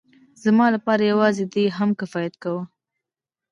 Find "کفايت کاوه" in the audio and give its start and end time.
1.99-2.63